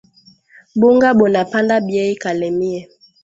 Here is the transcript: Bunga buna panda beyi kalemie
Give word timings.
Bunga 0.79 1.09
buna 1.17 1.41
panda 1.51 1.75
beyi 1.87 2.13
kalemie 2.21 2.81